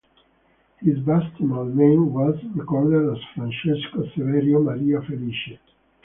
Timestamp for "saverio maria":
4.15-4.99